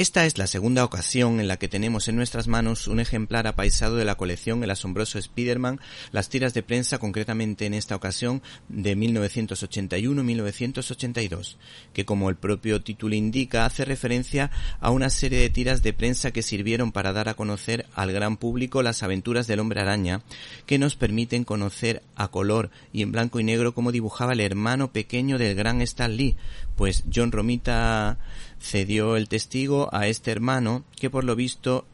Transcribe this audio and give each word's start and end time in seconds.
Esta 0.00 0.24
es 0.24 0.38
la 0.38 0.46
segunda 0.46 0.82
ocasión 0.82 1.40
en 1.40 1.48
la 1.48 1.58
que 1.58 1.68
tenemos 1.68 2.08
en 2.08 2.16
nuestras 2.16 2.48
manos 2.48 2.88
un 2.88 3.00
ejemplar 3.00 3.46
apaisado 3.46 3.96
de 3.96 4.06
la 4.06 4.14
colección 4.14 4.64
El 4.64 4.70
asombroso 4.70 5.18
Spider-Man, 5.18 5.78
las 6.10 6.30
tiras 6.30 6.54
de 6.54 6.62
prensa 6.62 6.96
concretamente 6.96 7.66
en 7.66 7.74
esta 7.74 7.96
ocasión 7.96 8.40
de 8.70 8.96
1981-1982, 8.96 11.56
que 11.92 12.06
como 12.06 12.30
el 12.30 12.36
propio 12.36 12.80
título 12.80 13.14
indica 13.14 13.66
hace 13.66 13.84
referencia 13.84 14.50
a 14.80 14.90
una 14.90 15.10
serie 15.10 15.38
de 15.38 15.50
tiras 15.50 15.82
de 15.82 15.92
prensa 15.92 16.30
que 16.30 16.40
sirvieron 16.40 16.92
para 16.92 17.12
dar 17.12 17.28
a 17.28 17.34
conocer 17.34 17.84
al 17.94 18.10
gran 18.10 18.38
público 18.38 18.82
las 18.82 19.02
aventuras 19.02 19.46
del 19.48 19.60
hombre 19.60 19.82
araña, 19.82 20.22
que 20.64 20.78
nos 20.78 20.96
permiten 20.96 21.44
conocer 21.44 22.02
a 22.16 22.28
color 22.28 22.70
y 22.94 23.02
en 23.02 23.12
blanco 23.12 23.38
y 23.38 23.44
negro 23.44 23.74
cómo 23.74 23.92
dibujaba 23.92 24.32
el 24.32 24.40
hermano 24.40 24.92
pequeño 24.92 25.36
del 25.36 25.54
gran 25.54 25.82
Stan 25.82 26.16
Lee, 26.16 26.38
pues 26.74 27.04
John 27.14 27.32
Romita 27.32 28.16
cedió 28.60 29.16
el 29.16 29.28
testigo 29.28 29.88
a 29.90 30.06
este 30.06 30.30
hermano 30.30 30.84
que 30.96 31.10
por 31.10 31.24
lo 31.24 31.36
visto 31.36 31.86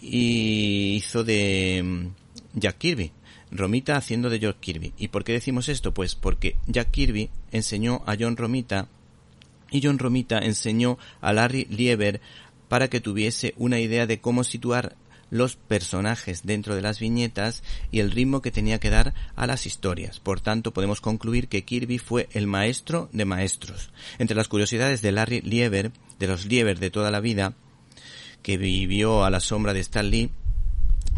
hizo 0.00 1.24
de 1.24 1.82
mm, 1.84 2.58
Jack 2.58 2.78
Kirby. 2.78 3.12
Romita 3.50 3.96
haciendo 3.96 4.30
de 4.30 4.40
George 4.40 4.58
Kirby. 4.60 4.92
¿Y 4.98 5.08
por 5.08 5.22
qué 5.22 5.32
decimos 5.32 5.68
esto? 5.68 5.94
Pues 5.94 6.16
porque 6.16 6.56
Jack 6.66 6.90
Kirby 6.90 7.30
enseñó 7.52 8.02
a 8.06 8.16
John 8.18 8.36
Romita 8.36 8.88
y 9.70 9.80
John 9.82 9.98
Romita 9.98 10.38
enseñó 10.38 10.98
a 11.20 11.32
Larry 11.32 11.66
Lieber 11.70 12.20
para 12.68 12.88
que 12.88 13.00
tuviese 13.00 13.54
una 13.56 13.78
idea 13.78 14.06
de 14.06 14.20
cómo 14.20 14.42
situar 14.44 14.96
los 15.30 15.56
personajes 15.56 16.42
dentro 16.44 16.74
de 16.74 16.82
las 16.82 16.98
viñetas 17.00 17.62
y 17.90 18.00
el 18.00 18.10
ritmo 18.10 18.42
que 18.42 18.50
tenía 18.50 18.78
que 18.78 18.90
dar 18.90 19.14
a 19.36 19.46
las 19.46 19.66
historias. 19.66 20.20
Por 20.20 20.40
tanto, 20.40 20.72
podemos 20.72 21.00
concluir 21.00 21.48
que 21.48 21.64
Kirby 21.64 21.98
fue 21.98 22.28
el 22.32 22.46
maestro 22.46 23.08
de 23.12 23.24
maestros. 23.24 23.90
Entre 24.18 24.36
las 24.36 24.48
curiosidades 24.48 25.02
de 25.02 25.12
Larry 25.12 25.40
Lieber, 25.40 25.92
de 26.18 26.26
los 26.26 26.46
Lieber 26.46 26.78
de 26.78 26.90
toda 26.90 27.10
la 27.10 27.20
vida, 27.20 27.54
que 28.42 28.56
vivió 28.56 29.24
a 29.24 29.30
la 29.30 29.40
sombra 29.40 29.72
de 29.72 29.80
Stan 29.80 30.08
Lee, 30.08 30.30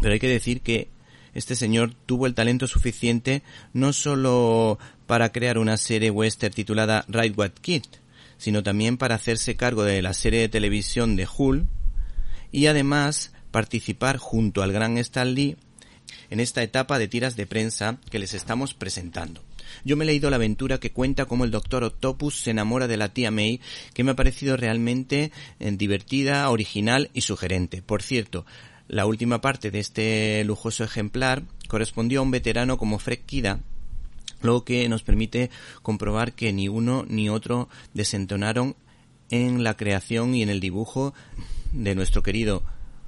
pero 0.01 0.13
hay 0.13 0.19
que 0.19 0.27
decir 0.27 0.61
que 0.61 0.89
este 1.33 1.55
señor 1.55 1.93
tuvo 2.05 2.25
el 2.25 2.33
talento 2.33 2.67
suficiente 2.67 3.43
no 3.73 3.93
solo 3.93 4.79
para 5.05 5.31
crear 5.31 5.57
una 5.57 5.77
serie 5.77 6.09
western 6.09 6.53
titulada 6.53 7.05
Right 7.07 7.37
What 7.37 7.51
Kid, 7.61 7.83
sino 8.37 8.63
también 8.63 8.97
para 8.97 9.15
hacerse 9.15 9.55
cargo 9.55 9.83
de 9.83 10.01
la 10.01 10.13
serie 10.13 10.39
de 10.41 10.49
televisión 10.49 11.15
de 11.15 11.27
Hull 11.37 11.67
y 12.51 12.67
además 12.67 13.33
participar 13.57 14.17
junto 14.17 14.61
al 14.61 14.71
gran 14.71 14.99
Stan 14.99 15.33
Lee 15.33 15.57
en 16.29 16.39
esta 16.39 16.61
etapa 16.61 16.99
de 16.99 17.07
tiras 17.07 17.35
de 17.35 17.47
prensa 17.47 17.97
que 18.11 18.19
les 18.19 18.35
estamos 18.35 18.75
presentando. 18.75 19.41
Yo 19.83 19.97
me 19.97 20.03
he 20.03 20.05
leído 20.05 20.29
la 20.29 20.35
aventura 20.35 20.79
que 20.79 20.91
cuenta 20.91 21.25
cómo 21.25 21.43
el 21.43 21.49
Doctor 21.49 21.83
Octopus 21.83 22.39
se 22.39 22.51
enamora 22.51 22.85
de 22.85 22.97
la 22.97 23.15
tía 23.15 23.31
May, 23.31 23.59
que 23.95 24.03
me 24.03 24.11
ha 24.11 24.15
parecido 24.15 24.57
realmente 24.57 25.31
eh, 25.59 25.71
divertida, 25.71 26.47
original 26.51 27.09
y 27.15 27.21
sugerente. 27.21 27.81
Por 27.81 28.03
cierto, 28.03 28.45
la 28.87 29.07
última 29.07 29.41
parte 29.41 29.71
de 29.71 29.79
este 29.79 30.43
lujoso 30.45 30.83
ejemplar 30.83 31.41
correspondió 31.67 32.19
a 32.19 32.23
un 32.23 32.29
veterano 32.29 32.77
como 32.77 32.99
Fred 32.99 33.21
Kida, 33.25 33.61
lo 34.43 34.65
que 34.65 34.87
nos 34.87 35.01
permite 35.01 35.49
comprobar 35.81 36.33
que 36.33 36.53
ni 36.53 36.67
uno 36.67 37.07
ni 37.09 37.27
otro 37.27 37.69
desentonaron 37.95 38.75
en 39.31 39.63
la 39.63 39.75
creación 39.75 40.35
y 40.35 40.43
en 40.43 40.49
el 40.49 40.59
dibujo 40.59 41.15
de 41.71 41.95
nuestro 41.95 42.21
querido 42.21 42.61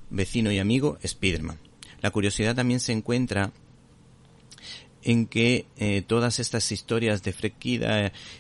vecino 0.10 0.52
y 0.52 0.60
amigo 0.60 0.98
Spiderman. 1.06 1.58
La 2.02 2.12
curiosidad 2.12 2.56
también 2.56 2.80
se 2.80 2.94
encuentra 2.94 3.52
en 5.04 5.26
que 5.26 5.66
eh, 5.78 6.04
todas 6.06 6.40
estas 6.40 6.72
historias 6.72 7.24
de 7.24 7.34
Fred 7.34 7.54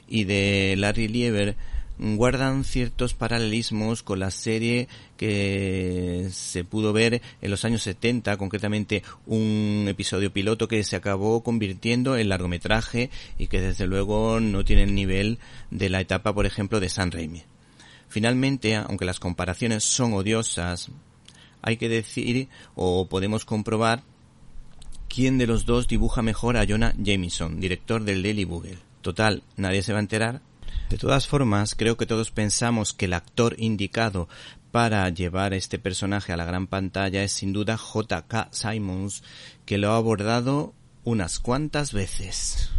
y 0.08 0.24
de 0.24 0.76
Larry 0.78 1.08
Lieber 1.08 1.56
guardan 2.00 2.64
ciertos 2.64 3.14
paralelismos 3.14 4.04
con 4.04 4.20
la 4.20 4.32
serie 4.32 4.88
que 5.18 6.30
se 6.32 6.64
pudo 6.64 6.94
ver 6.94 7.22
en 7.42 7.52
los 7.52 7.66
años 7.66 7.84
70, 7.84 8.38
concretamente 8.38 9.04
un 9.26 9.86
episodio 9.90 10.32
piloto 10.32 10.70
que 10.70 10.84
se 10.84 10.96
acabó 10.96 11.44
convirtiendo 11.44 12.16
en 12.16 12.30
largometraje 12.30 13.10
y 13.38 13.48
que 13.48 13.60
desde 13.60 13.86
luego 13.86 14.40
no 14.40 14.64
tiene 14.64 14.84
el 14.84 14.96
nivel 14.96 15.40
de 15.72 15.90
la 15.90 16.00
etapa, 16.00 16.34
por 16.34 16.46
ejemplo, 16.46 16.80
de 16.80 16.90
San 16.90 17.12
Raimi. 17.12 17.44
Finalmente, 18.08 18.76
aunque 18.76 19.06
las 19.06 19.20
comparaciones 19.20 19.84
son 19.84 20.14
odiosas, 20.14 20.90
hay 21.62 21.78
que 21.78 21.90
decir 21.90 22.50
o 22.76 23.08
podemos 23.08 23.46
comprobar 23.46 24.04
quién 25.08 25.38
de 25.38 25.48
los 25.48 25.66
dos 25.66 25.88
dibuja 25.88 26.22
mejor 26.22 26.58
a 26.58 26.66
Jonah 26.66 26.94
Jameson, 26.98 27.60
director 27.60 28.04
del 28.04 28.24
Daily 28.24 28.46
Bugle. 28.46 28.78
Total, 29.02 29.44
nadie 29.58 29.82
se 29.82 29.94
va 29.94 30.00
a 30.00 30.02
enterar. 30.02 30.42
De 30.90 30.98
todas 30.98 31.28
formas, 31.28 31.76
creo 31.76 31.98
que 31.98 32.06
todos 32.06 32.32
pensamos 32.32 32.94
que 32.94 33.06
el 33.06 33.14
actor 33.14 33.56
indicado 33.58 34.28
para 34.72 35.10
llevar 35.10 35.54
este 35.54 35.80
personaje 35.80 36.32
a 36.32 36.38
la 36.38 36.46
gran 36.46 36.68
pantalla 36.68 37.24
es 37.24 37.32
sin 37.32 37.54
duda 37.54 37.78
J.K. 37.78 38.50
Simons, 38.52 39.24
que 39.66 39.78
lo 39.78 39.92
ha 39.92 39.98
abordado 39.98 40.74
unas 41.04 41.40
cuantas 41.40 41.94
veces. 41.94 42.72